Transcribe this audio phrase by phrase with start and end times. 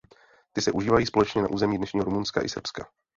[0.53, 2.87] Ty se užívají společně na území dnešního Rumunska i Srbska.